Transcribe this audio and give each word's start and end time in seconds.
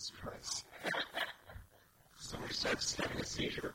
Jesus 0.00 0.12
Christ. 0.22 0.64
So 2.16 2.38
he 2.48 2.54
starts 2.54 2.94
having 2.94 3.20
a 3.20 3.24
seizure. 3.24 3.74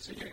So 0.00 0.14
you. 0.14 0.29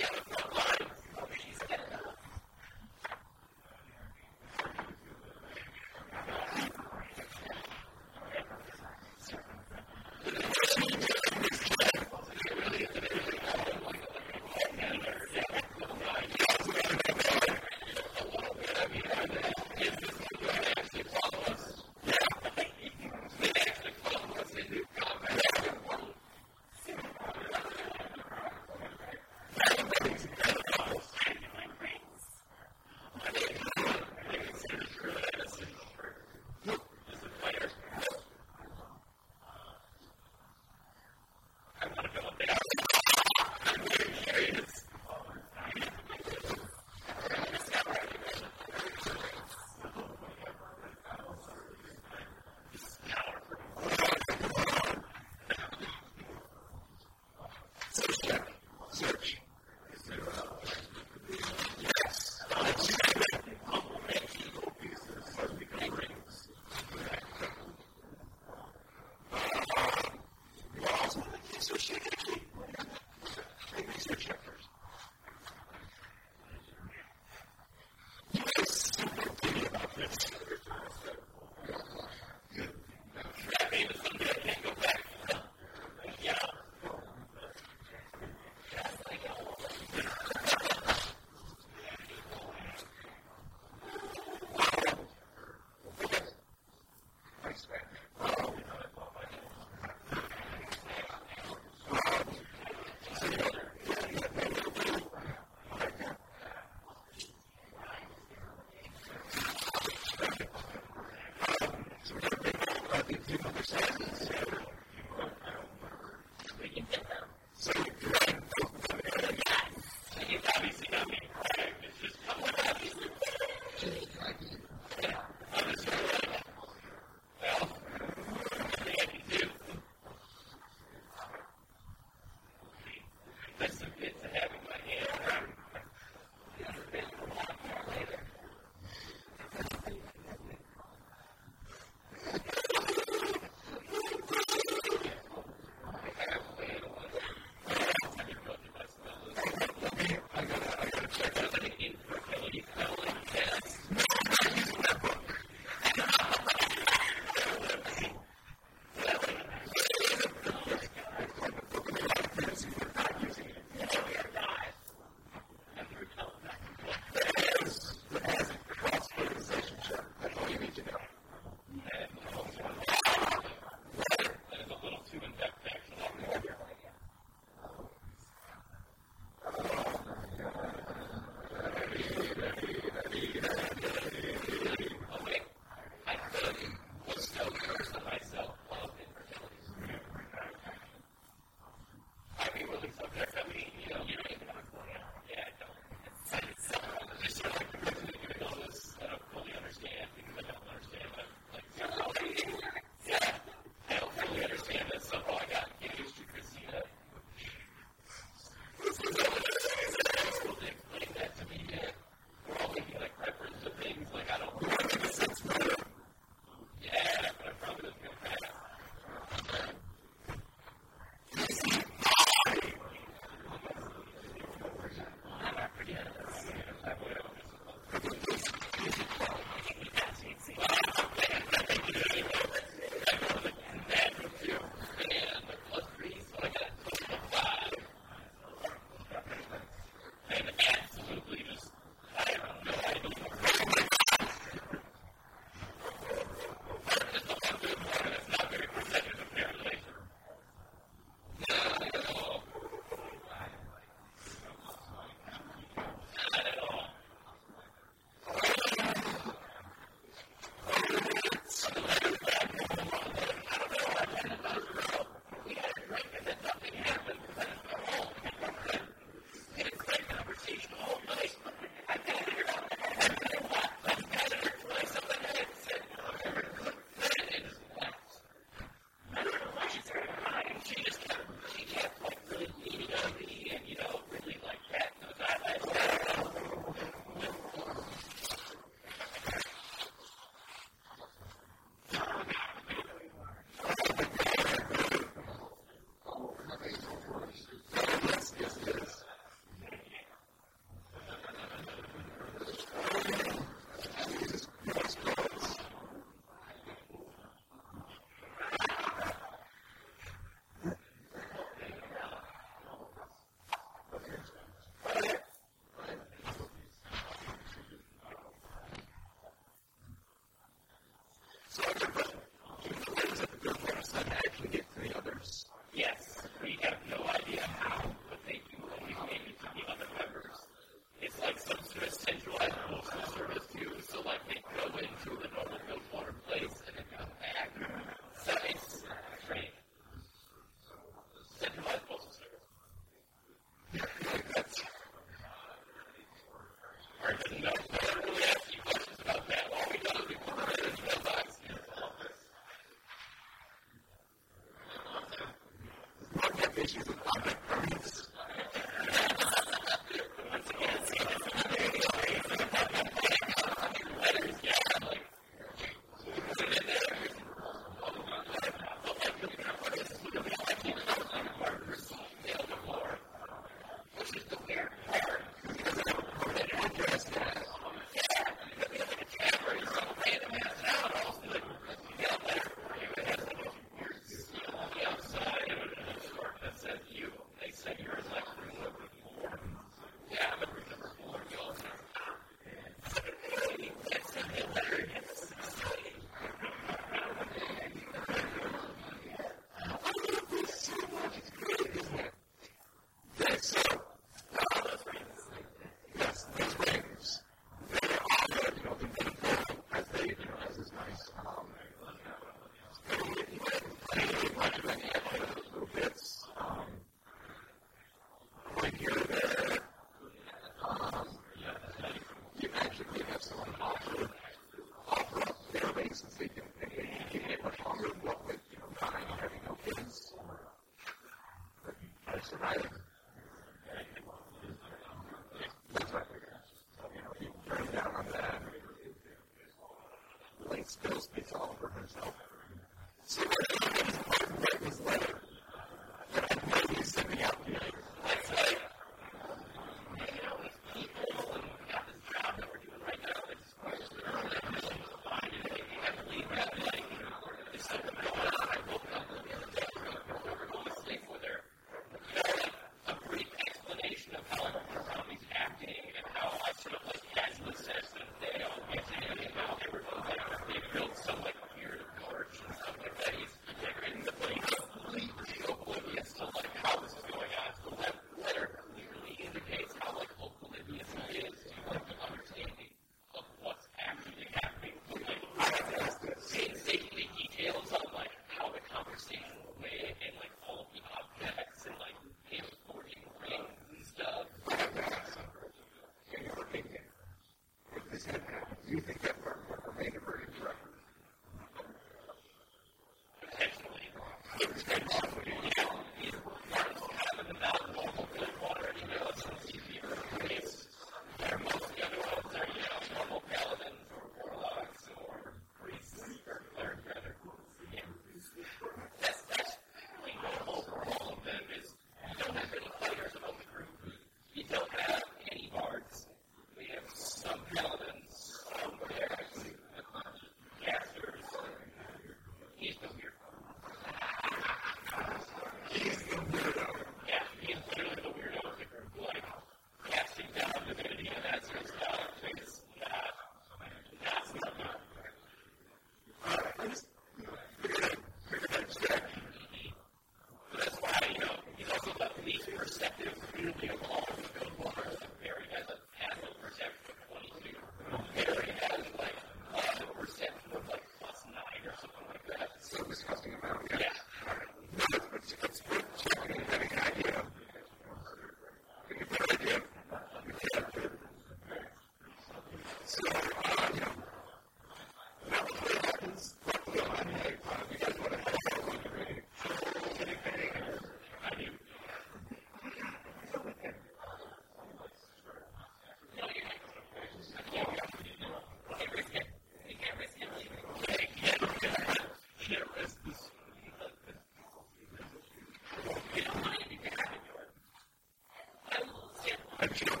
Well, 599.71 599.79
listen, 599.79 600.00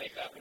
like 0.00 0.12
up. 0.24 0.35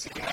So 0.00 0.29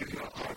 you 0.00 0.18
know, 0.18 0.49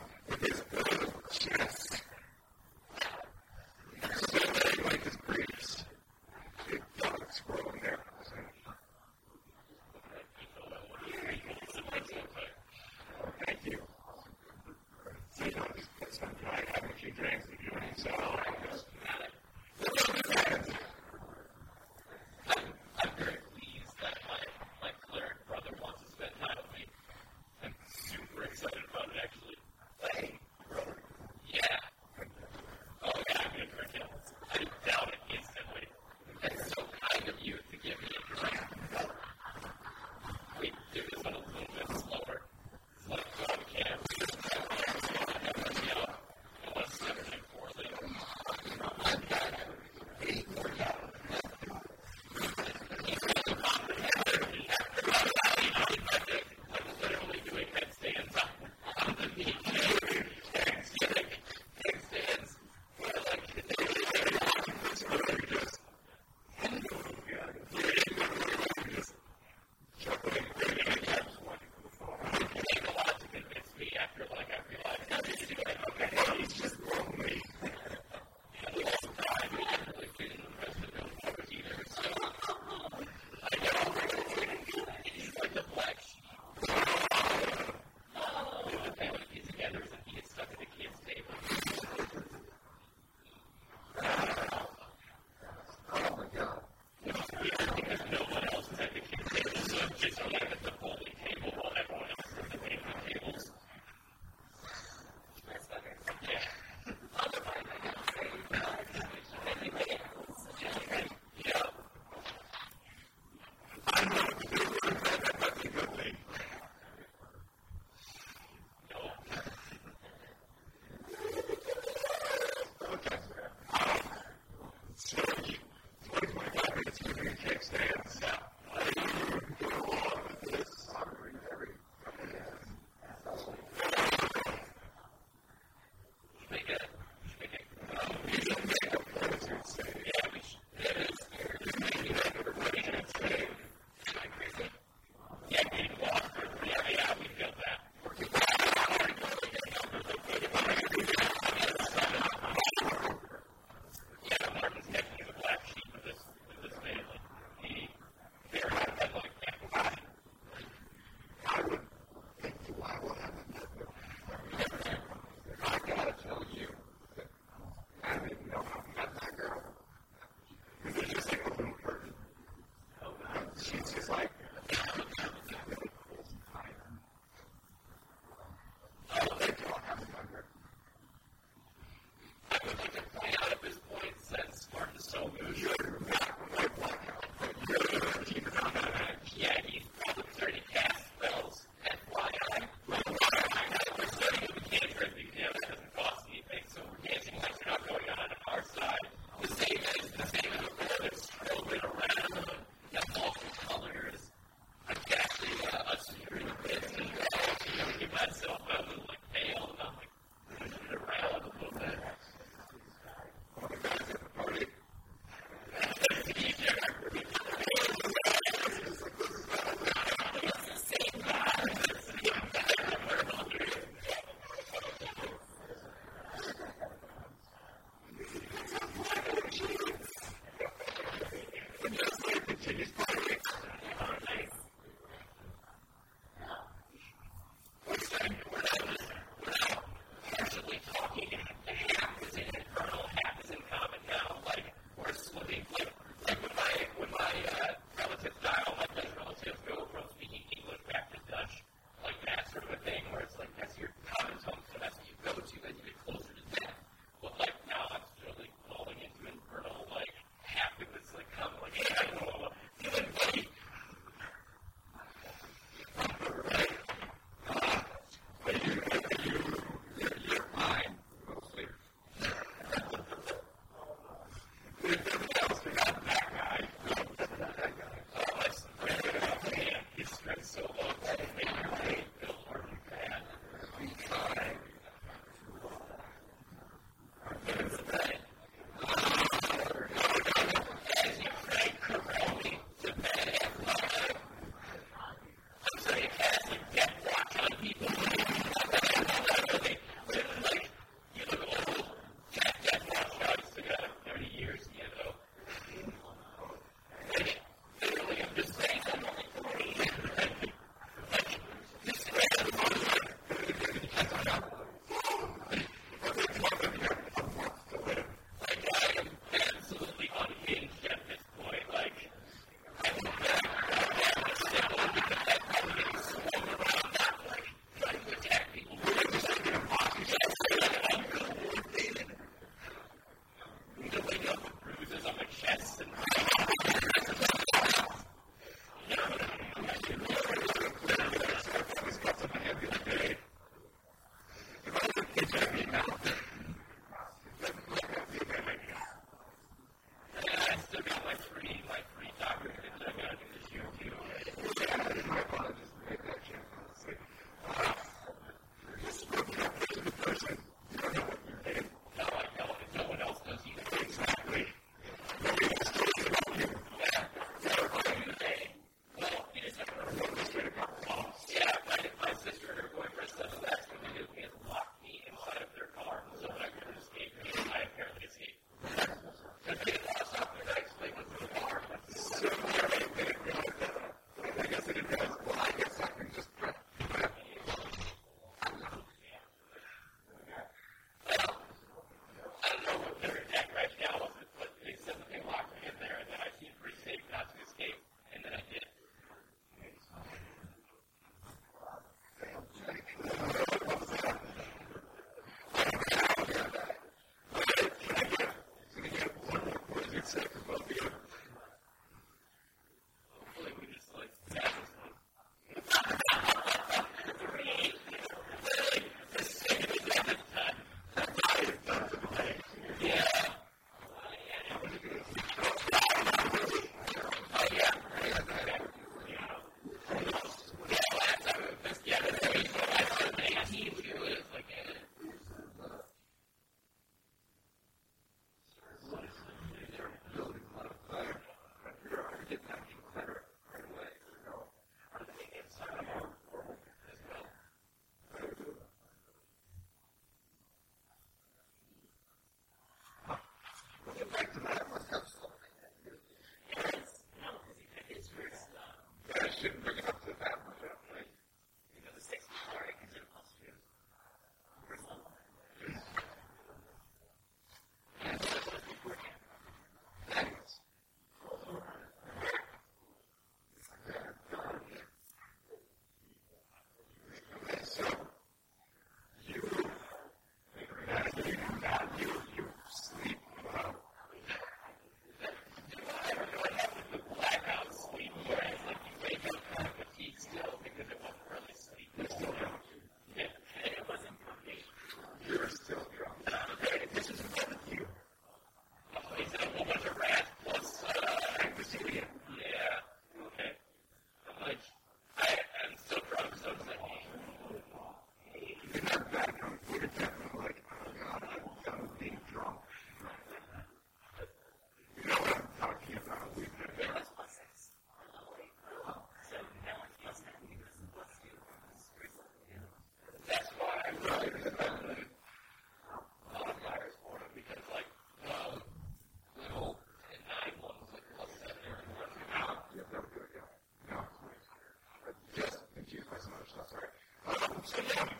to 537.73 537.95
them. 537.95 538.12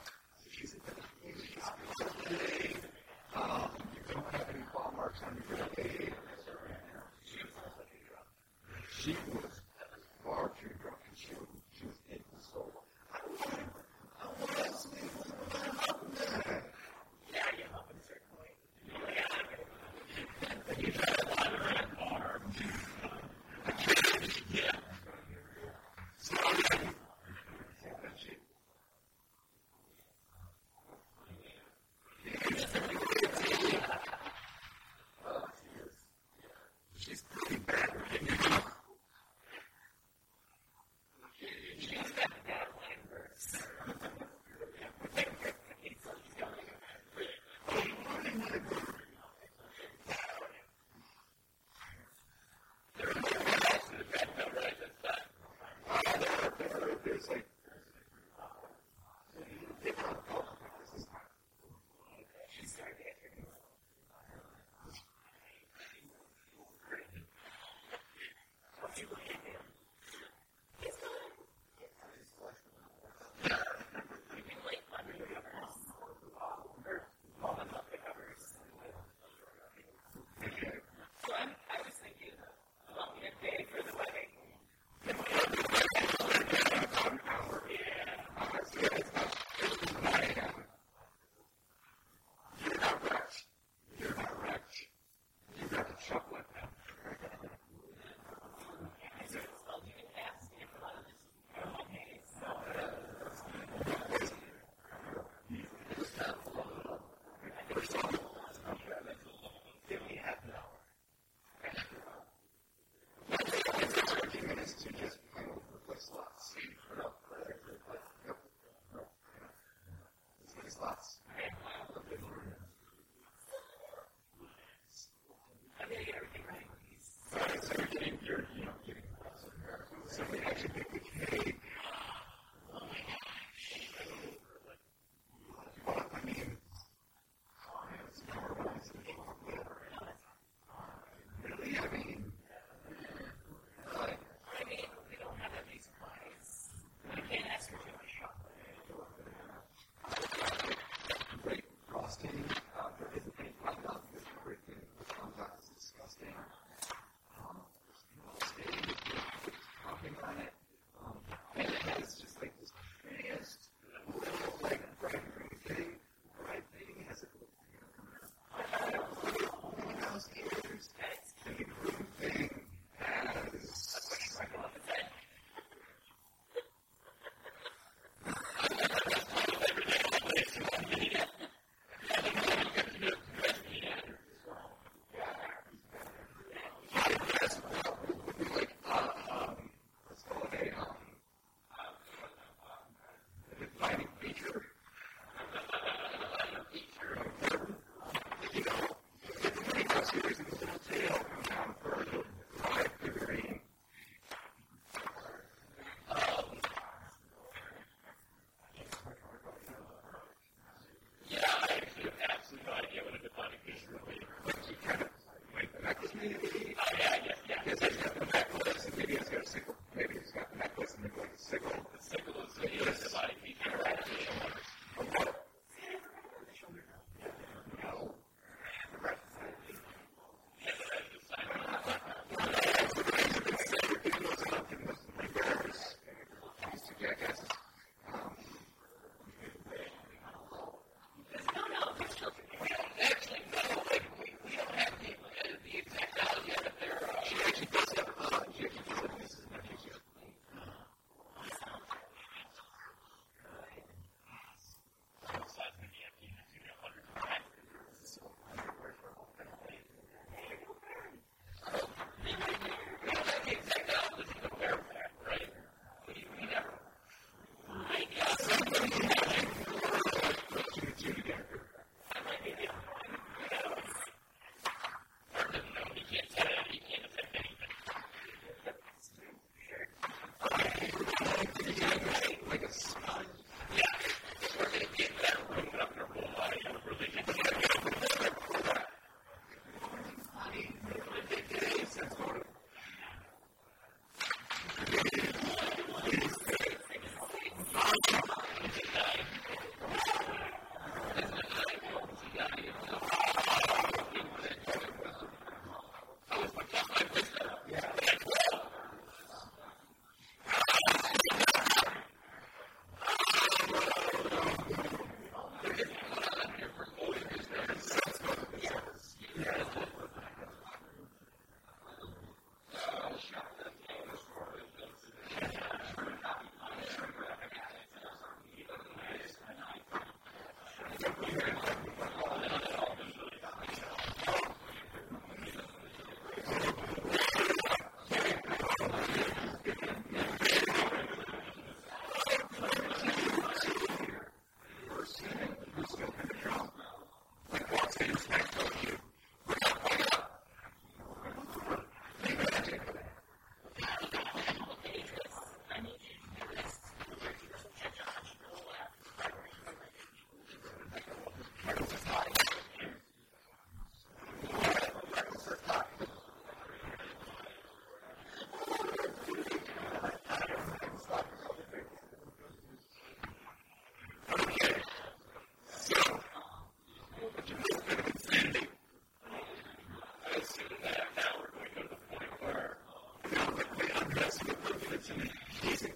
He's 385.61 385.92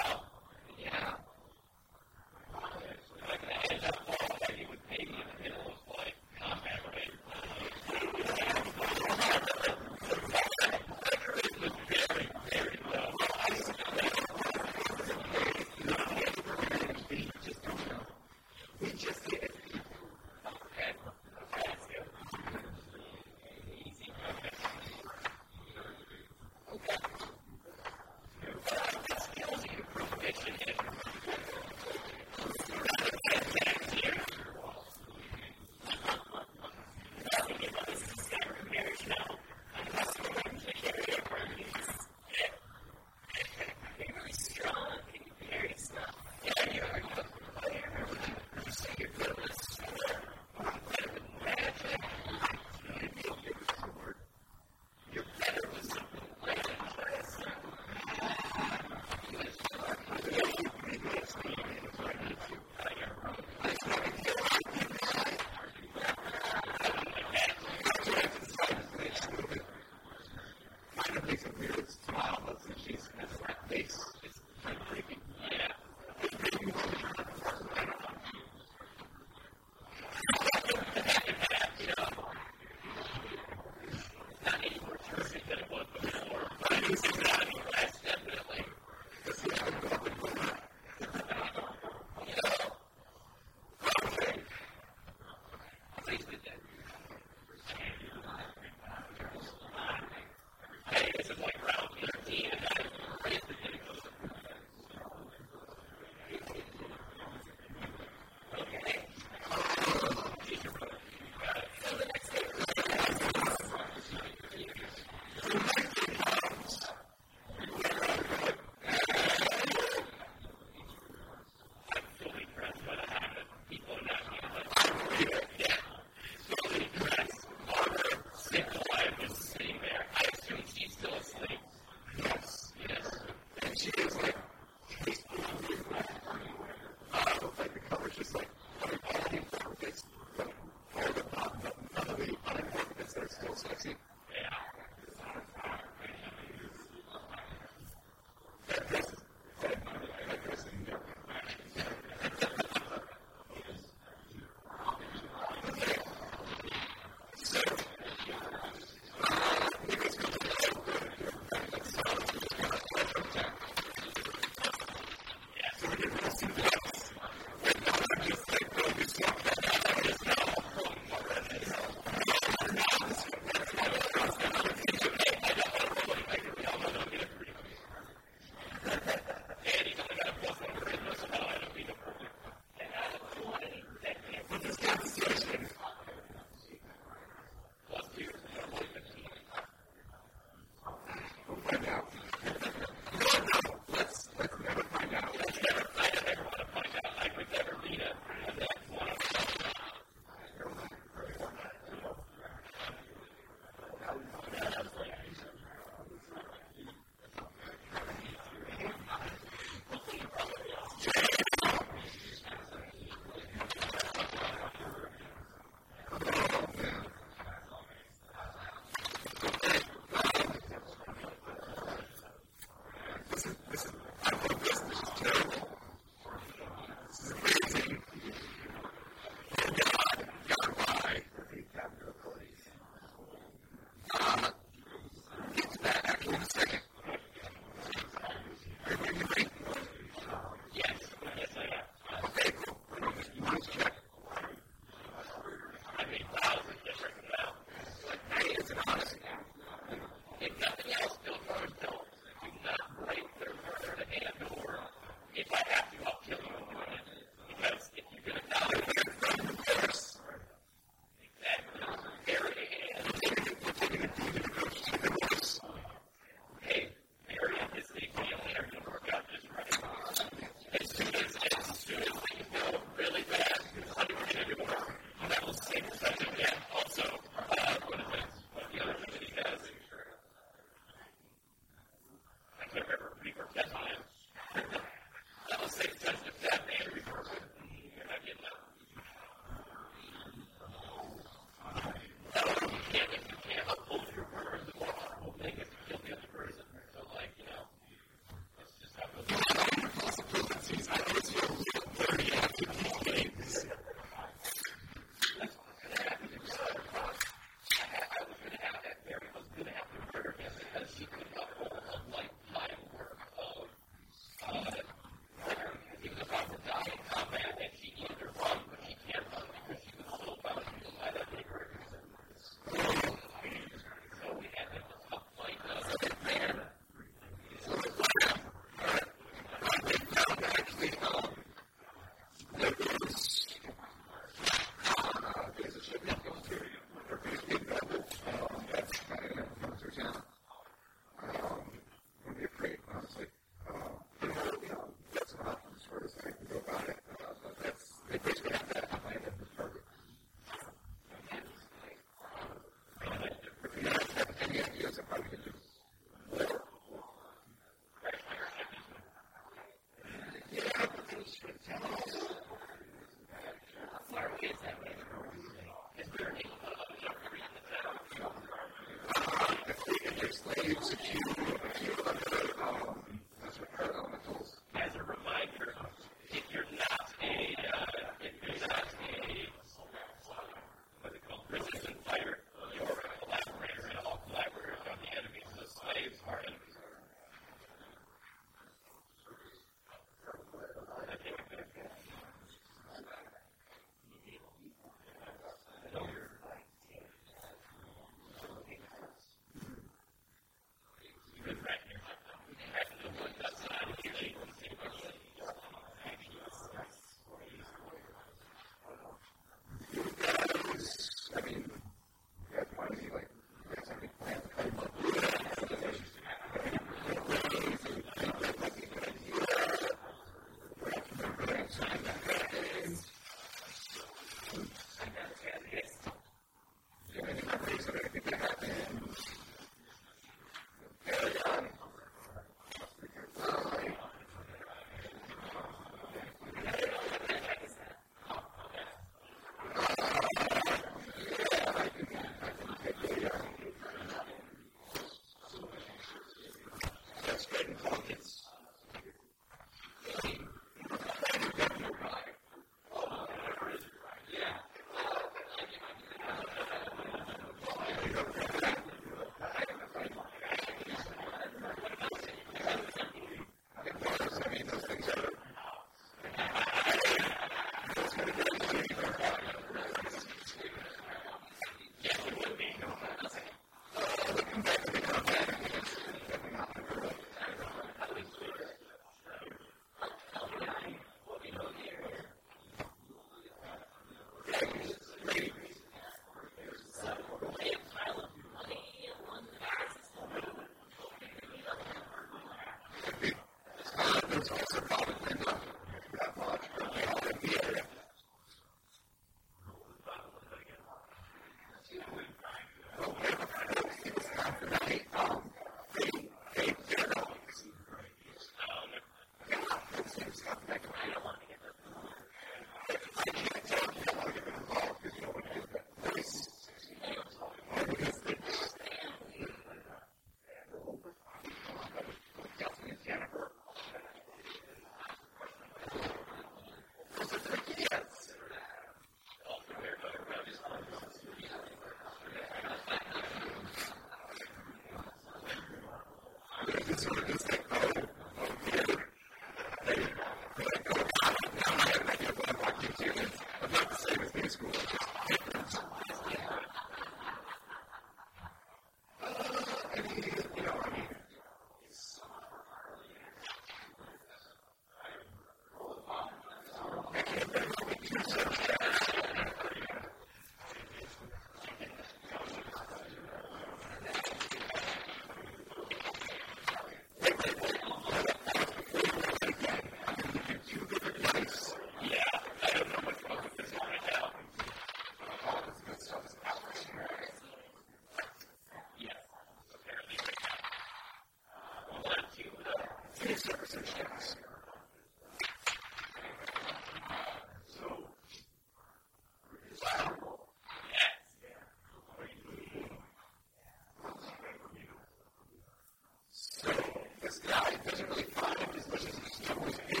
doesn't 597.85 598.09
really 598.09 598.23
fine 598.23 598.55
as 598.77 598.89
much 598.89 599.01
as 599.01 599.17
it's 599.17 599.49
never 599.49 600.00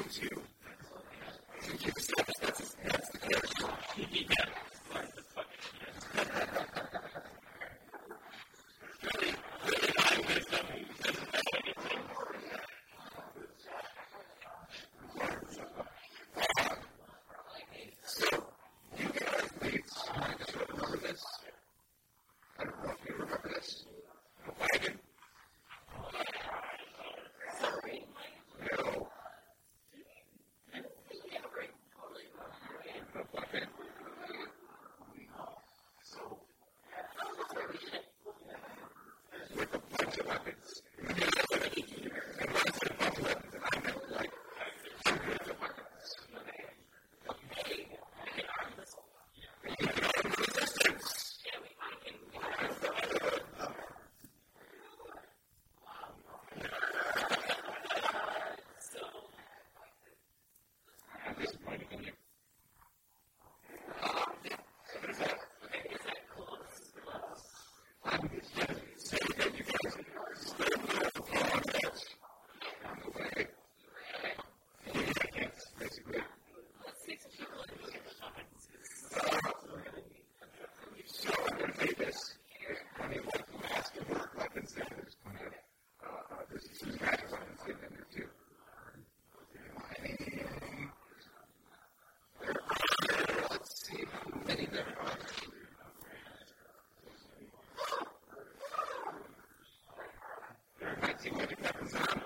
he 101.23 101.29
would 101.31 101.41
have 101.41 101.61
never 101.61 101.85
found. 101.85 102.20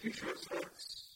Confucius 0.00 0.46
says, 0.48 1.07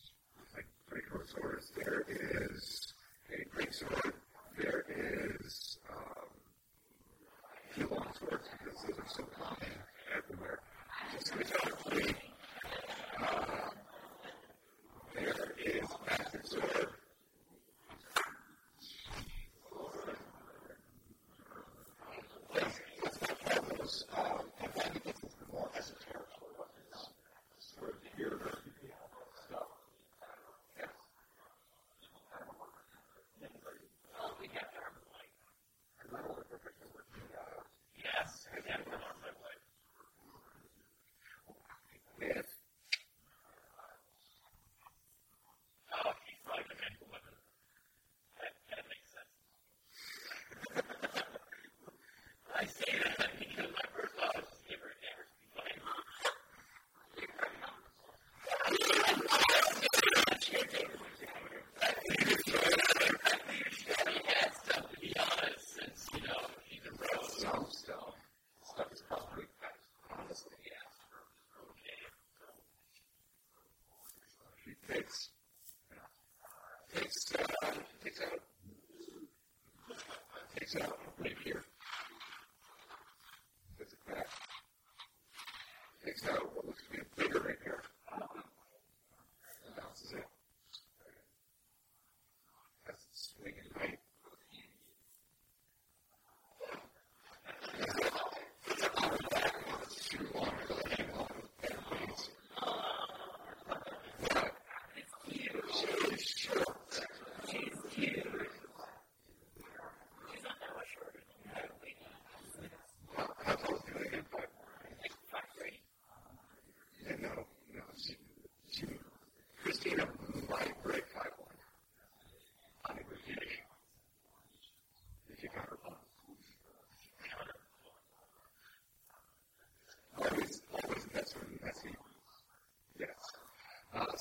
that 53.22 53.38
because 53.38 53.72
I 53.76 54.01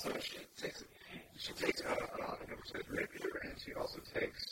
So 0.01 0.09
she 0.19 0.39
takes, 0.59 0.83
she 1.37 1.53
takes 1.53 1.81
alcohol 1.83 2.39
and 2.49 2.57
she 2.65 2.71
says 2.71 2.81
rapier, 2.89 3.39
and 3.43 3.53
she 3.63 3.73
also 3.75 3.99
takes 4.15 4.50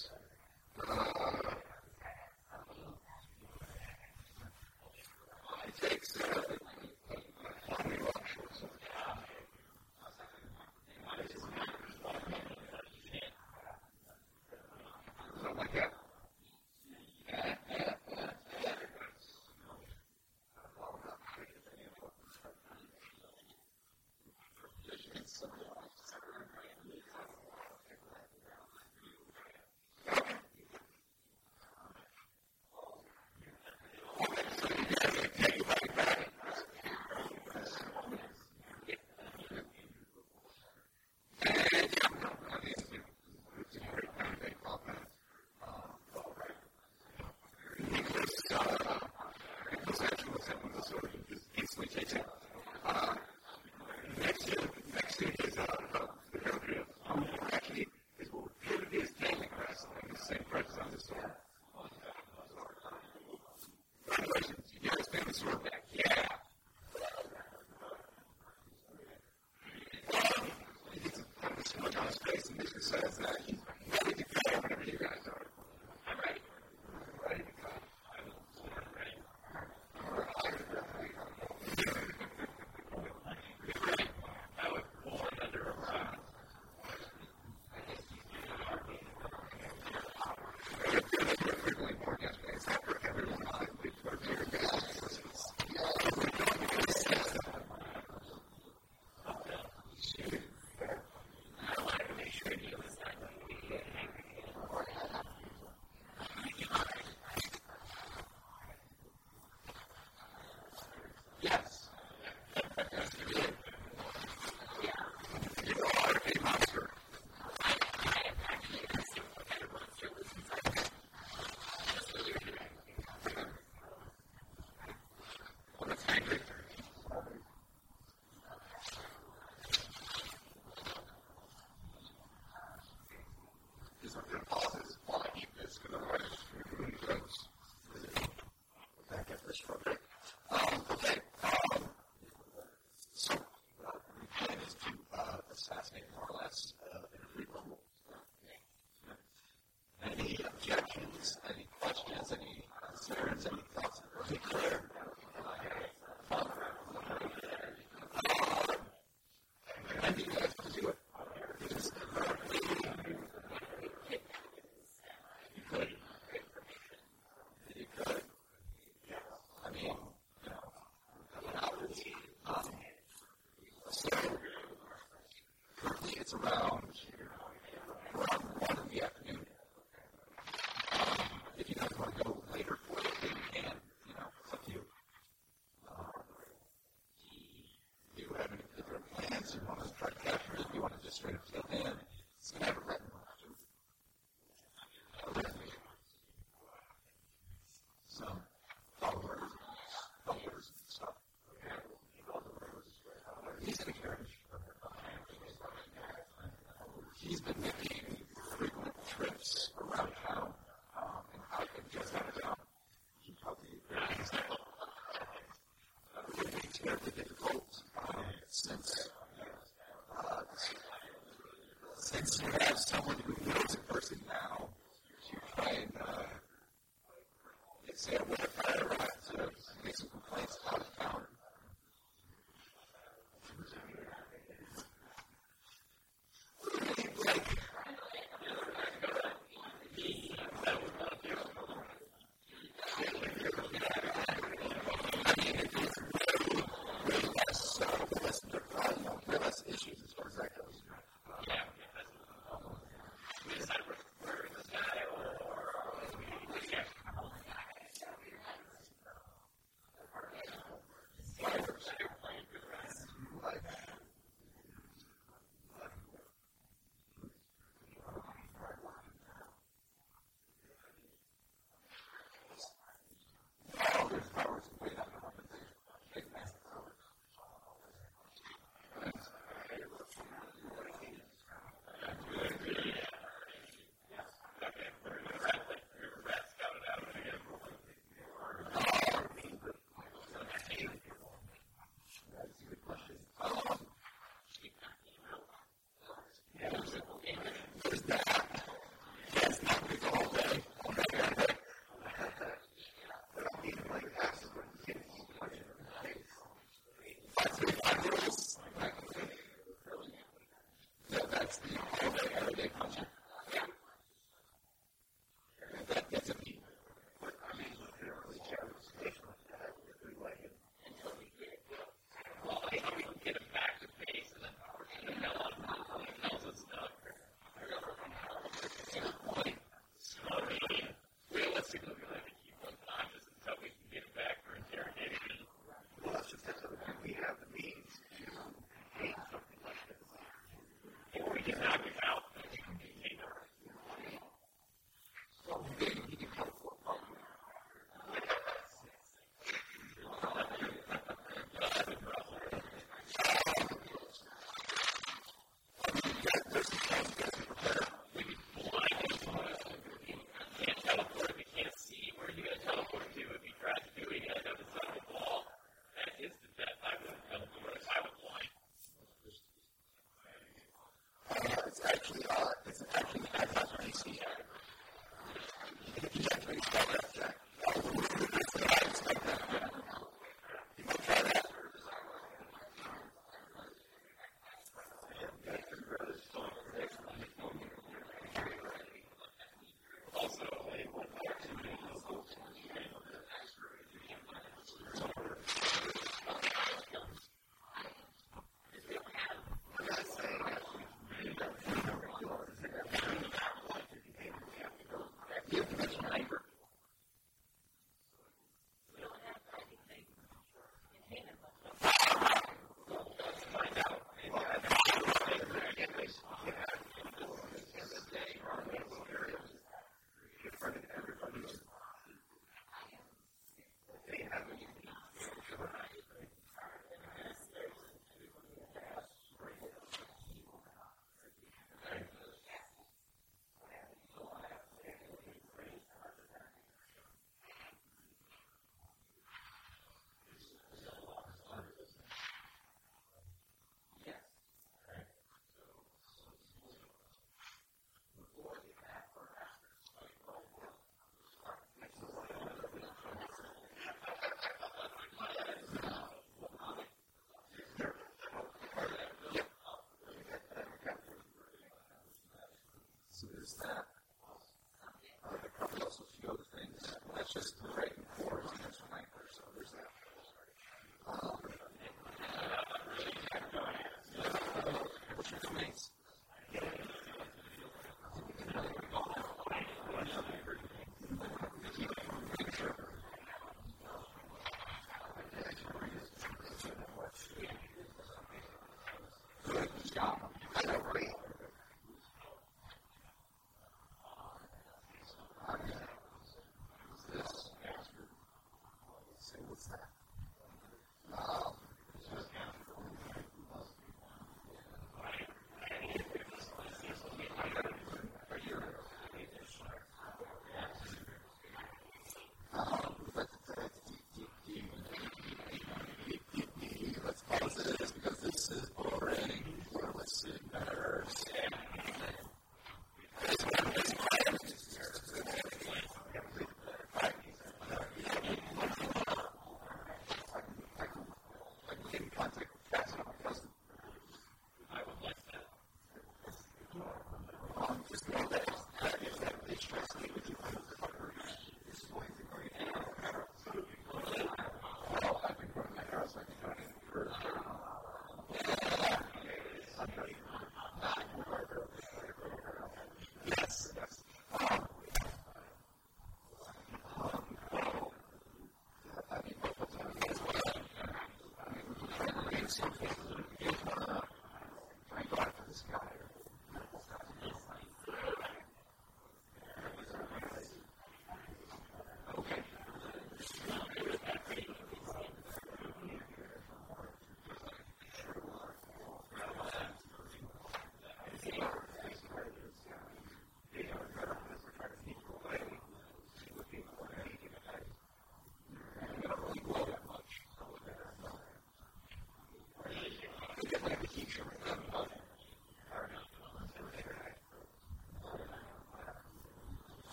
concerns 153.10 153.46
and 153.48 153.59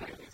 Australia. 0.00 0.29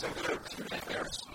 So 0.00 0.08
there 0.16 1.00
are. 1.02 1.29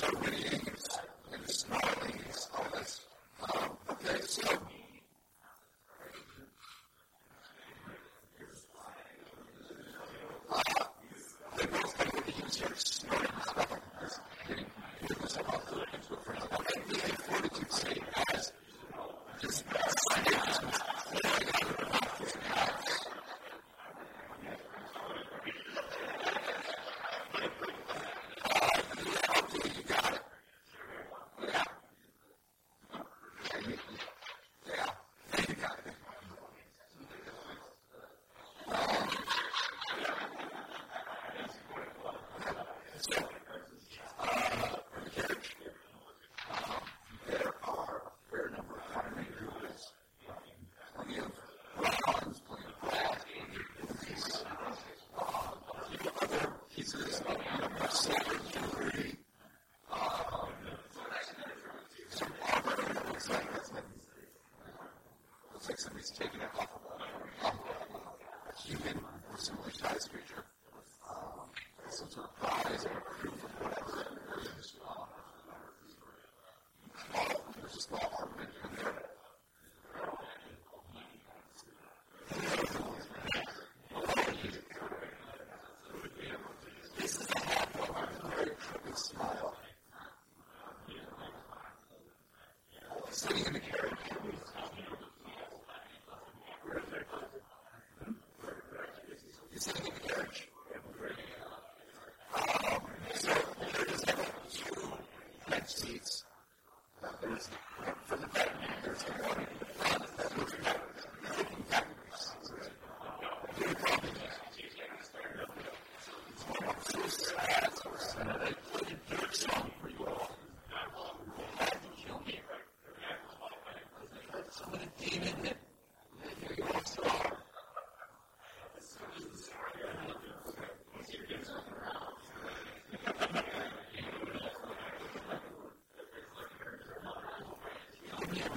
so 0.00 0.08
many 0.22 0.59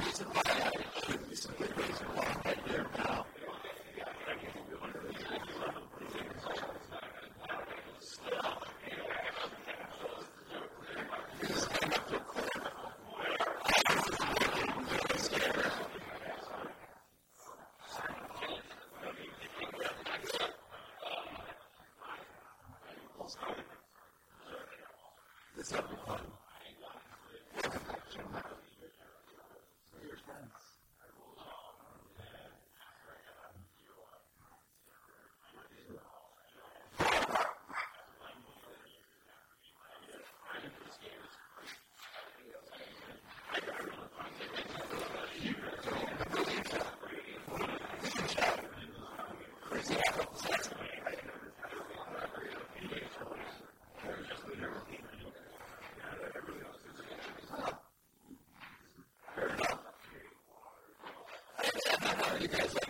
reason 0.05 0.27
why 0.31 0.41
I, 0.45 1.05
should 1.05 1.27
be 1.27 1.34
is 1.34 1.45
a 1.45 1.51
big 1.61 1.77
right 2.45 2.57
here 2.68 2.85
now. 2.97 3.22
guys 62.53 62.82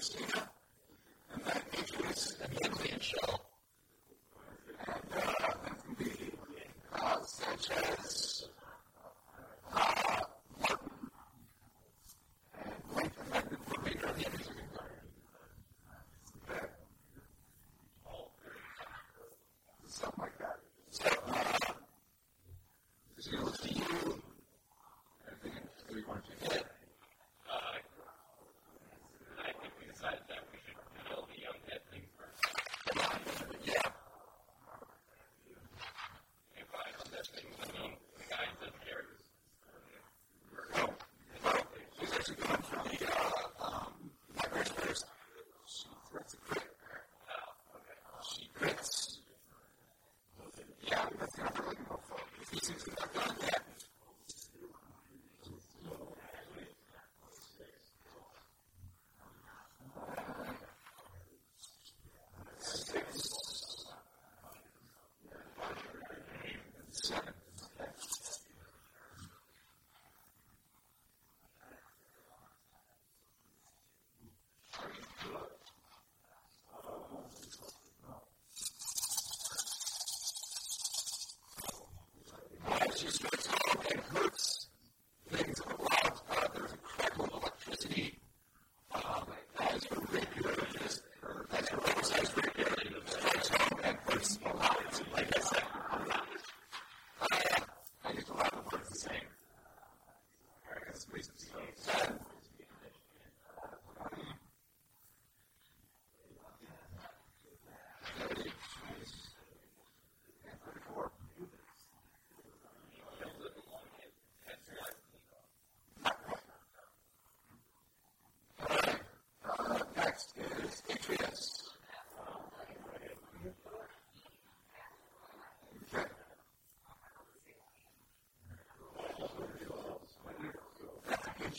Christian 0.00 0.39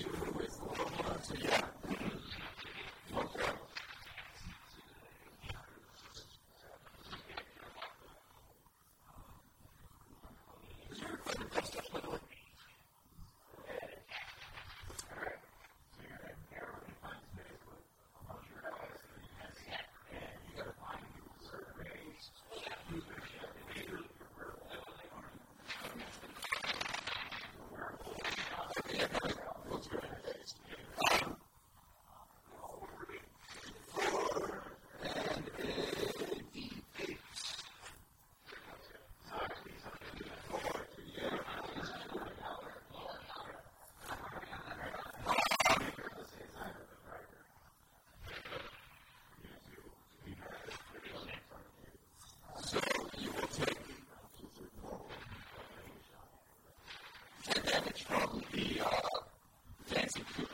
you 0.00 0.06
with 0.34 0.58
a 0.60 0.82
of 0.86 1.30
more. 1.32 1.38
Yeah. 1.42 1.61
17 58.08 60.51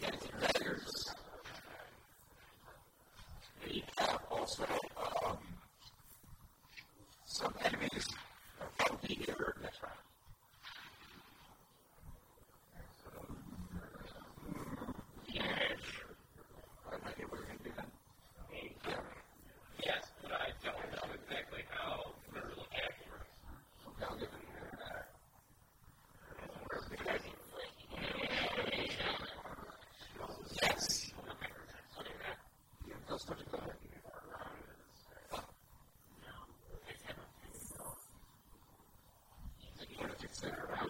yes. 0.00 0.49
consider 40.20 40.68
how 40.72 40.86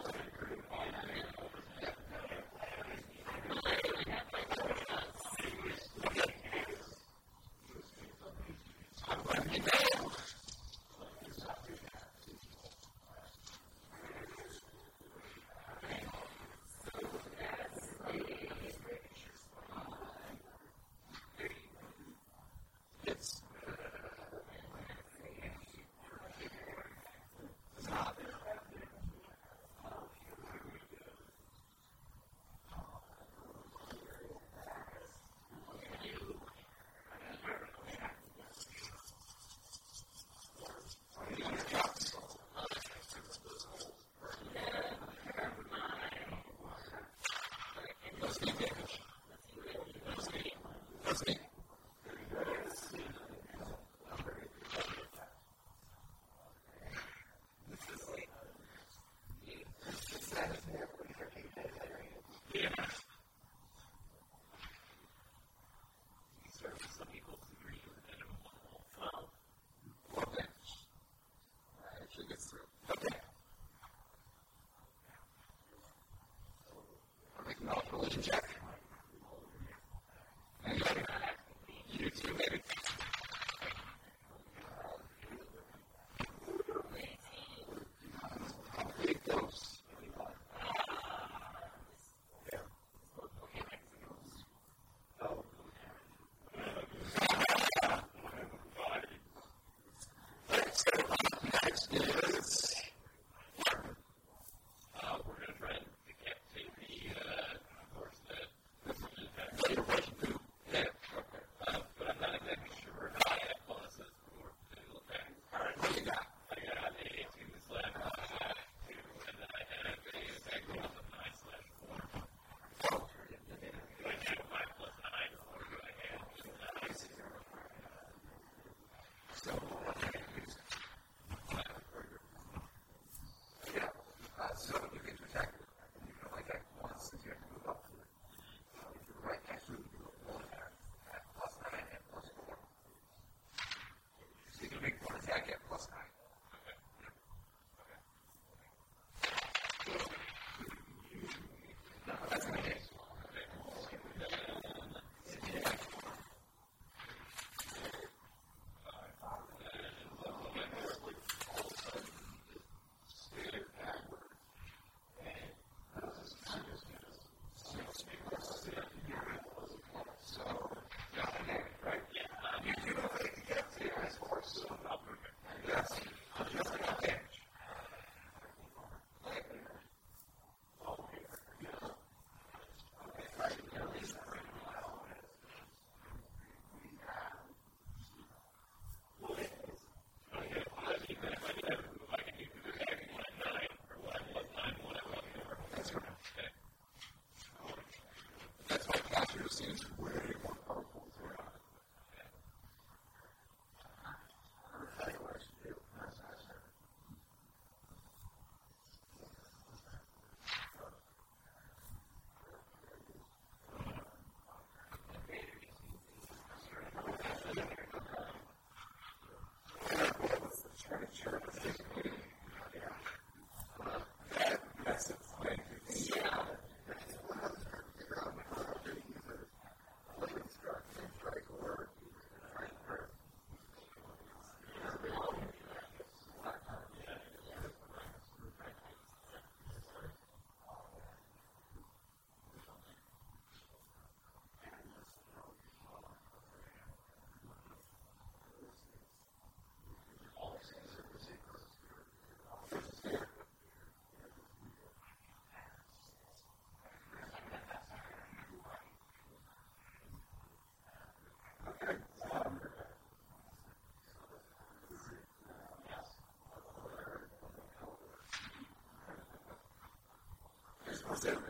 are 271.11 271.17
there 271.19 271.50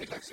relax. 0.00 0.32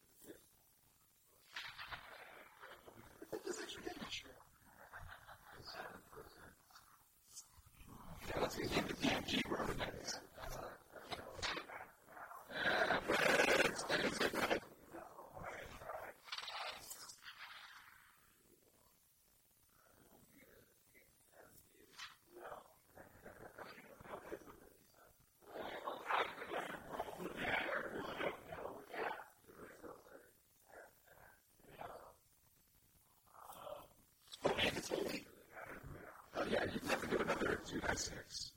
July 37.71 37.93
6th. 37.93 38.51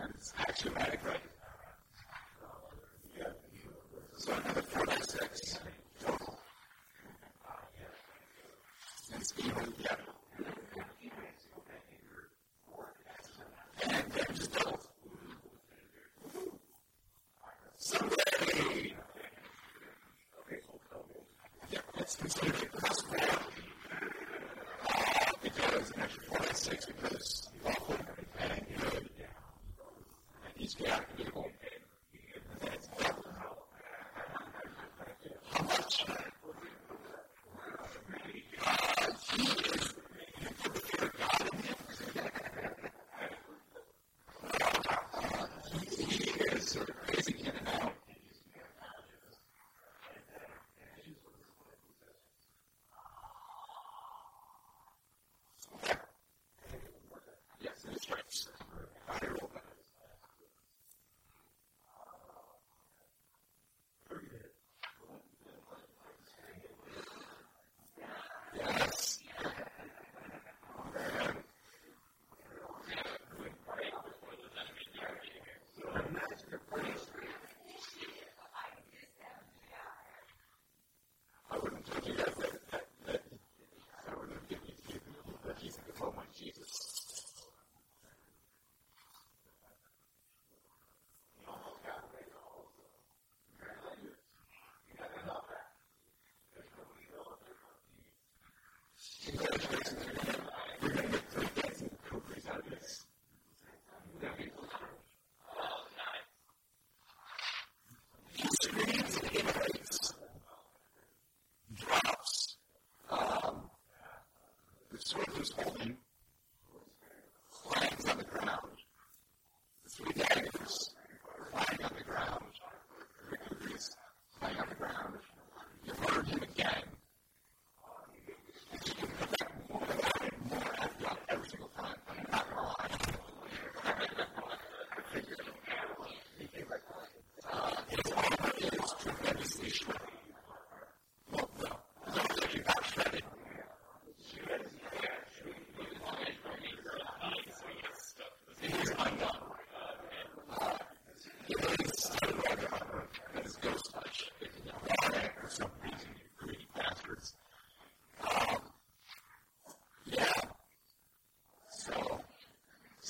And 0.00 0.12
it's 0.14 0.32
axiomatic 0.38 1.00
right 1.04 1.23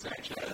Snapchat 0.05 0.54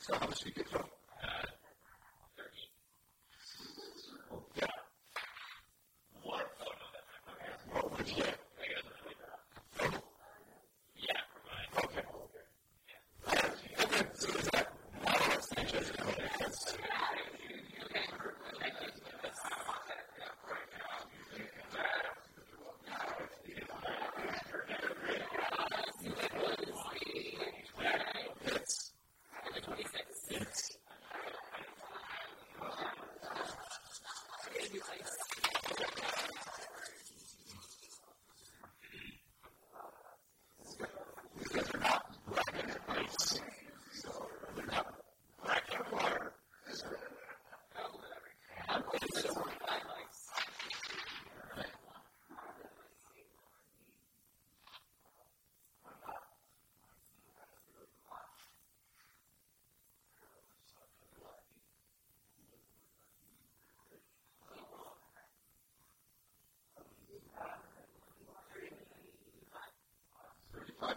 So 0.00 0.14
obviously, 0.14 0.52
you 0.56 0.64
get 0.64 0.74
up 0.80 0.99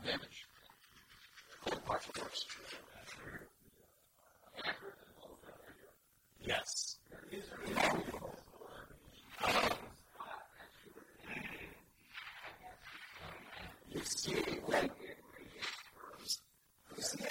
damage. 0.04 0.46
Cool 1.66 1.80
parts, 1.82 2.08
of 2.08 2.14
course. 2.16 2.46
Yes. 6.46 6.98
You 13.92 14.02
see, 14.04 14.34
when 14.66 14.90
you 16.96 17.04
see 17.04 17.24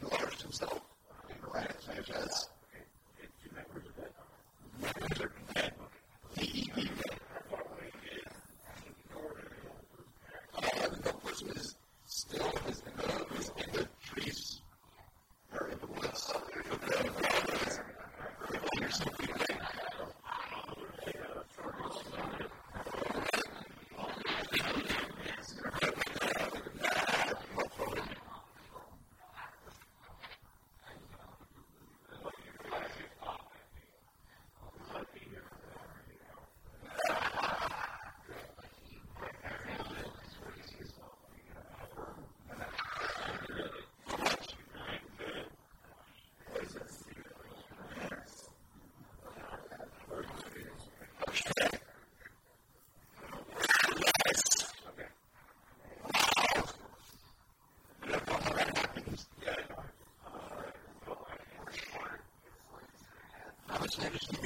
and 0.00 0.12
Larson 0.12 0.52
still, 0.52 0.82
I 1.10 1.28
mean, 1.28 1.38
Ryan 1.52 2.04
says, 2.04 2.48
There's 63.96 64.43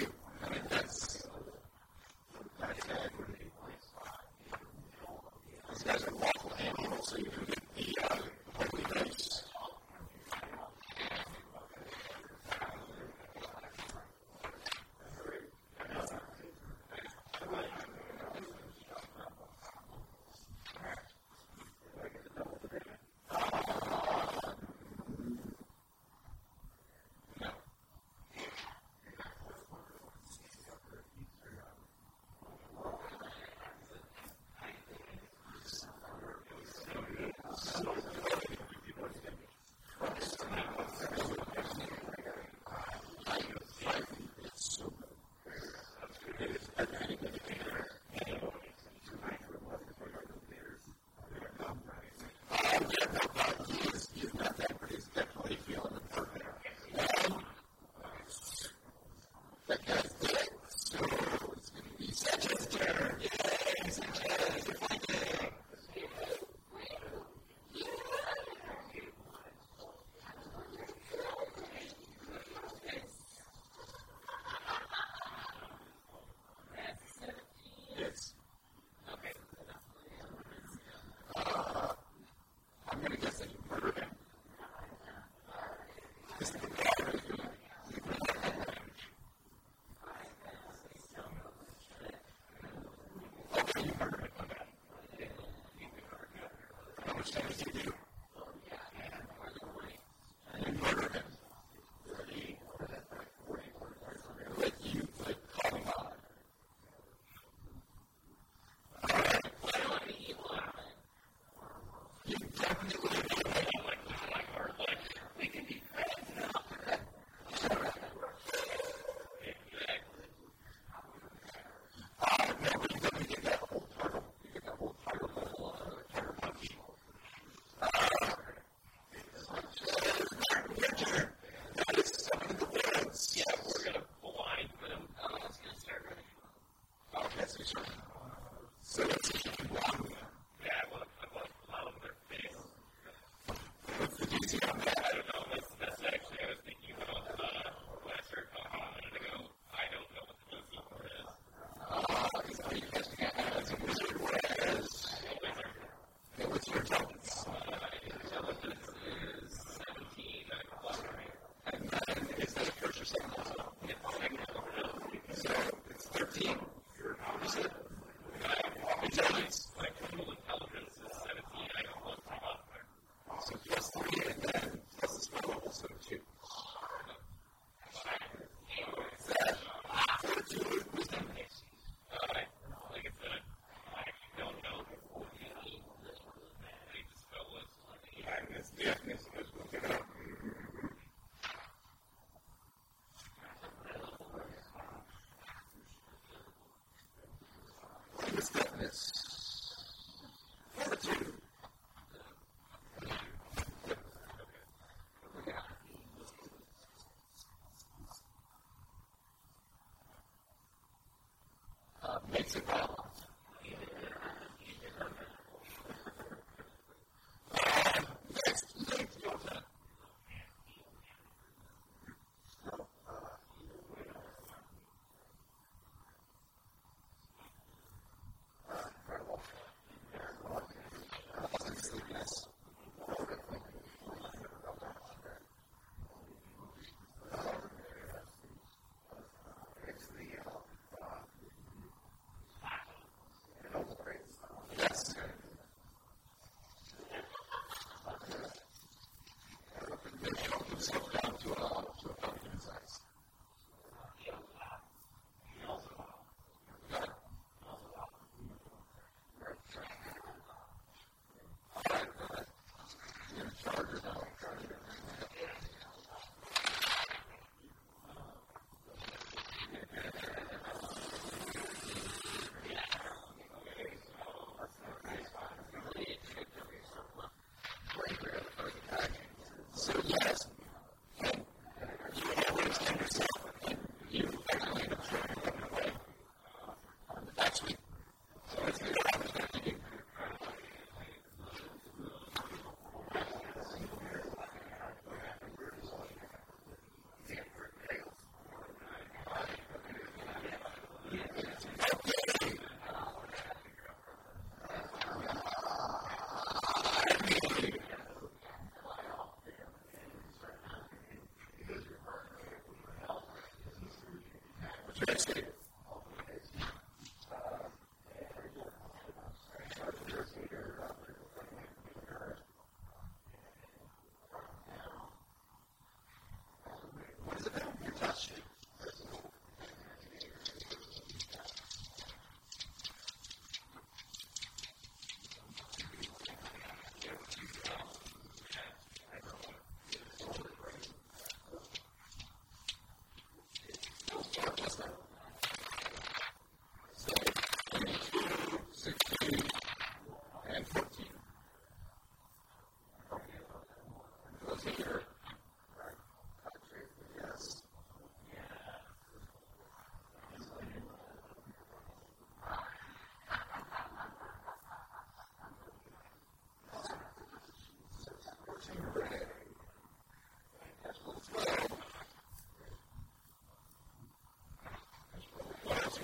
Isabella. 212.49 213.08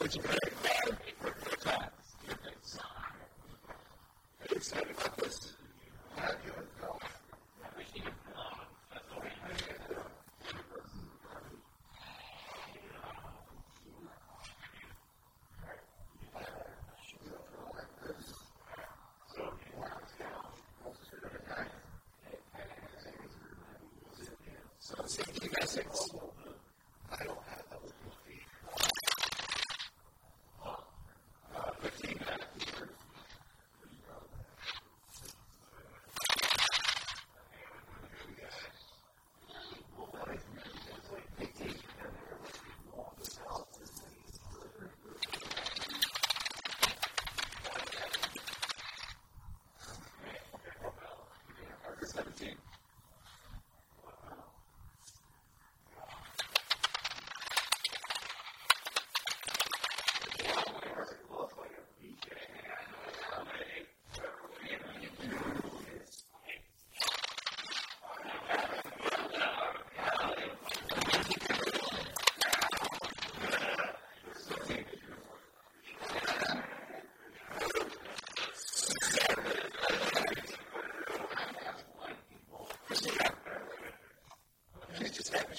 Makes 0.05 0.17
it 0.17 1.14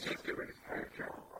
your 0.03 1.34